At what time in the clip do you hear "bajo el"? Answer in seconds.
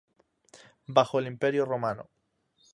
0.87-1.27